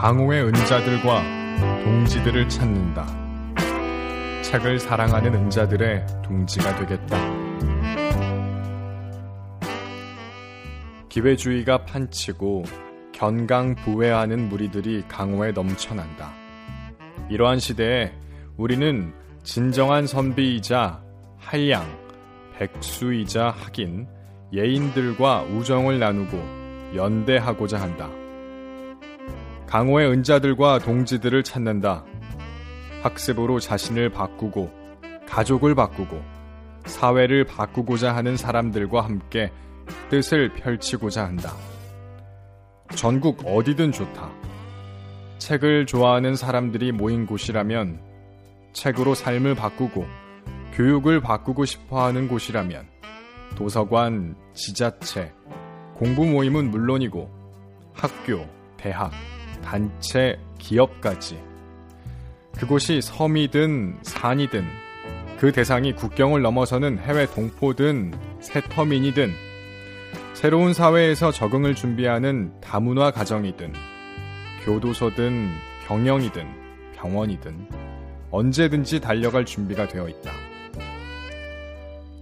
강호의 0.00 0.44
은자들과 0.44 1.22
동지들을 1.84 2.48
찾는다. 2.48 3.06
책을 4.40 4.78
사랑하는 4.78 5.34
은자들의 5.34 6.06
동지가 6.24 6.74
되겠다. 6.76 7.18
기회주의가 11.10 11.84
판치고 11.84 12.64
견강 13.12 13.74
부회하는 13.74 14.48
무리들이 14.48 15.04
강호에 15.06 15.52
넘쳐난다. 15.52 16.32
이러한 17.28 17.58
시대에 17.58 18.14
우리는 18.56 19.12
진정한 19.42 20.06
선비이자 20.06 21.02
한량, 21.36 21.84
백수이자 22.56 23.50
학인, 23.50 24.08
예인들과 24.54 25.42
우정을 25.42 25.98
나누고 25.98 26.96
연대하고자 26.96 27.78
한다. 27.78 28.08
강호의 29.70 30.10
은자들과 30.10 30.80
동지들을 30.80 31.44
찾는다. 31.44 32.04
학습으로 33.04 33.60
자신을 33.60 34.10
바꾸고 34.10 34.68
가족을 35.28 35.76
바꾸고 35.76 36.20
사회를 36.86 37.44
바꾸고자 37.44 38.16
하는 38.16 38.36
사람들과 38.36 39.02
함께 39.02 39.52
뜻을 40.08 40.52
펼치고자 40.54 41.24
한다. 41.24 41.52
전국 42.96 43.46
어디든 43.46 43.92
좋다. 43.92 44.32
책을 45.38 45.86
좋아하는 45.86 46.34
사람들이 46.34 46.90
모인 46.90 47.24
곳이라면 47.24 48.00
책으로 48.72 49.14
삶을 49.14 49.54
바꾸고 49.54 50.04
교육을 50.72 51.20
바꾸고 51.20 51.64
싶어 51.64 52.04
하는 52.04 52.26
곳이라면 52.26 52.88
도서관, 53.54 54.34
지자체, 54.52 55.32
공부 55.94 56.26
모임은 56.26 56.72
물론이고 56.72 57.30
학교, 57.94 58.48
대학, 58.76 59.12
단체, 59.62 60.38
기업까지 60.58 61.38
그곳이 62.56 63.00
섬이든 63.00 64.00
산이든 64.02 64.64
그 65.38 65.52
대상이 65.52 65.94
국경을 65.94 66.42
넘어서는 66.42 66.98
해외 66.98 67.26
동포든 67.26 68.12
새 68.40 68.60
터민이든 68.60 69.32
새로운 70.34 70.74
사회에서 70.74 71.32
적응을 71.32 71.74
준비하는 71.74 72.52
다문화 72.60 73.10
가정이든 73.10 73.72
교도소든 74.64 75.48
경영이든 75.86 76.46
병원이든 76.96 77.68
언제든지 78.30 79.00
달려갈 79.00 79.44
준비가 79.44 79.88
되어 79.88 80.08
있다. 80.08 80.30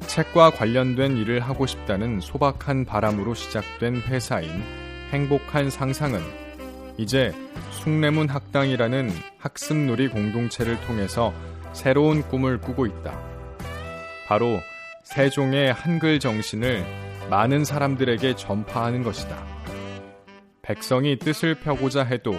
책과 0.06 0.50
관련된 0.50 1.16
일을 1.16 1.40
하고 1.40 1.66
싶다는 1.66 2.20
소박한 2.20 2.84
바람으로 2.84 3.34
시작된 3.34 4.02
회사인 4.02 4.50
행복한 5.12 5.70
상상은 5.70 6.20
이제 6.98 7.32
숭례문 7.70 8.28
학당이라는 8.28 9.10
학습놀이 9.38 10.08
공동체를 10.08 10.80
통해서 10.82 11.32
새로운 11.72 12.22
꿈을 12.22 12.60
꾸고 12.60 12.86
있다. 12.86 13.18
바로 14.26 14.58
세종의 15.04 15.72
한글 15.72 16.18
정신을 16.18 16.84
많은 17.30 17.64
사람들에게 17.64 18.34
전파하는 18.34 19.04
것이다. 19.04 19.36
백성이 20.60 21.18
뜻을 21.18 21.54
펴고자 21.54 22.02
해도 22.02 22.34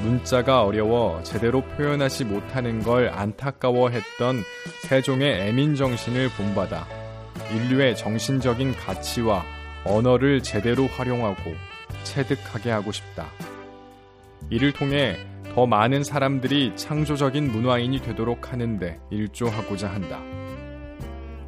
문자가 0.00 0.64
어려워 0.64 1.22
제대로 1.22 1.62
표현하지 1.62 2.24
못하는 2.24 2.82
걸 2.82 3.10
안타까워했던 3.10 4.42
세종의 4.88 5.48
애민 5.48 5.76
정신을 5.76 6.30
본받아 6.30 6.86
인류의 7.52 7.94
정신적인 7.96 8.74
가치와 8.74 9.44
언어를 9.84 10.42
제대로 10.42 10.86
활용하고 10.86 11.54
체득하게 12.04 12.70
하고 12.70 12.90
싶다. 12.90 13.26
이를 14.50 14.72
통해 14.72 15.16
더 15.54 15.66
많은 15.66 16.04
사람들이 16.04 16.76
창조적인 16.76 17.50
문화인이 17.50 18.00
되도록 18.00 18.52
하는데 18.52 19.00
일조하고자 19.10 19.88
한다. 19.88 20.20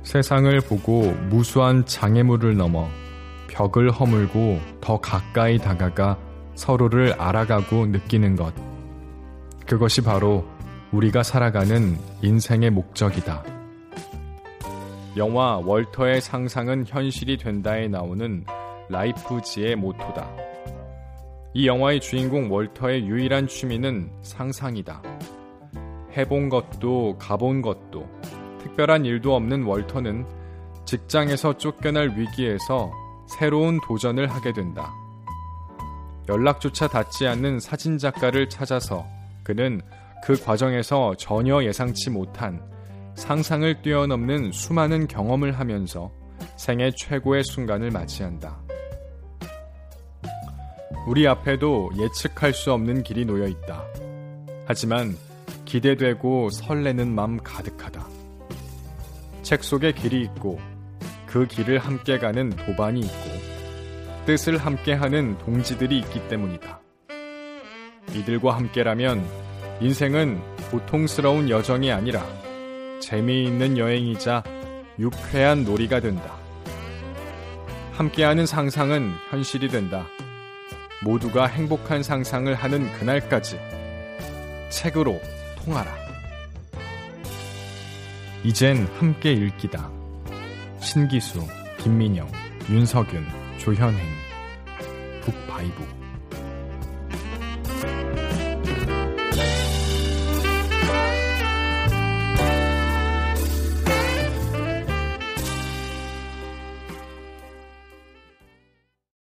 세상을 0.02 0.58
보고 0.62 1.12
무수한 1.28 1.84
장애물을 1.84 2.56
넘어 2.56 2.88
벽을 3.48 3.90
허물고 3.90 4.60
더 4.80 4.98
가까이 5.00 5.58
다가가 5.58 6.18
서로를 6.54 7.14
알아가고 7.14 7.86
느끼는 7.86 8.36
것. 8.36 8.54
그것이 9.66 10.02
바로 10.02 10.46
우리가 10.92 11.22
살아가는 11.22 11.96
인생의 12.22 12.70
목적이다. 12.70 13.44
영화 15.16 15.58
월터의 15.58 16.20
상상은 16.20 16.84
현실이 16.86 17.36
된다에 17.36 17.88
나오는 17.88 18.44
라이프지의 18.88 19.76
모토다. 19.76 20.49
이 21.52 21.66
영화의 21.66 22.00
주인공 22.00 22.52
월터의 22.52 23.06
유일한 23.06 23.48
취미는 23.48 24.10
상상이다. 24.22 25.02
해본 26.16 26.48
것도 26.48 27.16
가본 27.18 27.62
것도 27.62 28.08
특별한 28.60 29.04
일도 29.04 29.34
없는 29.34 29.64
월터는 29.64 30.26
직장에서 30.84 31.56
쫓겨날 31.58 32.16
위기에서 32.16 32.92
새로운 33.28 33.80
도전을 33.86 34.28
하게 34.28 34.52
된다. 34.52 34.92
연락조차 36.28 36.86
닿지 36.86 37.26
않는 37.26 37.58
사진작가를 37.58 38.48
찾아서 38.48 39.04
그는 39.42 39.80
그 40.24 40.40
과정에서 40.40 41.14
전혀 41.16 41.64
예상치 41.64 42.10
못한 42.10 42.62
상상을 43.16 43.82
뛰어넘는 43.82 44.52
수많은 44.52 45.08
경험을 45.08 45.58
하면서 45.58 46.12
생애 46.56 46.92
최고의 46.96 47.42
순간을 47.44 47.90
맞이한다. 47.90 48.69
우리 51.10 51.26
앞에도 51.26 51.90
예측할 51.98 52.54
수 52.54 52.72
없는 52.72 53.02
길이 53.02 53.24
놓여 53.24 53.48
있다. 53.48 53.84
하지만 54.64 55.16
기대되고 55.64 56.50
설레는 56.50 57.12
맘 57.12 57.36
가득하다. 57.42 58.06
책 59.42 59.64
속에 59.64 59.90
길이 59.90 60.22
있고 60.22 60.60
그 61.26 61.48
길을 61.48 61.80
함께 61.80 62.20
가는 62.20 62.50
도반이 62.50 63.00
있고 63.00 63.30
뜻을 64.24 64.56
함께 64.56 64.92
하는 64.92 65.36
동지들이 65.38 65.98
있기 65.98 66.28
때문이다. 66.28 66.80
이들과 68.14 68.54
함께라면 68.54 69.26
인생은 69.80 70.40
고통스러운 70.70 71.50
여정이 71.50 71.90
아니라 71.90 72.24
재미있는 73.00 73.78
여행이자 73.78 74.44
유쾌한 75.00 75.64
놀이가 75.64 75.98
된다. 75.98 76.36
함께하는 77.94 78.46
상상은 78.46 79.10
현실이 79.30 79.70
된다. 79.70 80.06
모두가 81.02 81.46
행복한 81.46 82.02
상상을 82.02 82.54
하는 82.54 82.92
그날까지 82.98 83.58
책으로 84.70 85.20
통하라. 85.56 85.90
이젠 88.44 88.86
함께 88.98 89.32
읽기다. 89.32 89.90
신기수, 90.80 91.46
김민영, 91.78 92.30
윤석윤, 92.70 93.26
조현행, 93.58 94.00
북바이북. 95.22 95.99